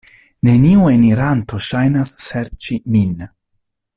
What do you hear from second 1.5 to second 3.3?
ŝajnas serĉi min.